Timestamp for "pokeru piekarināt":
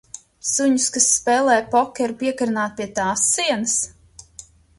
1.75-2.75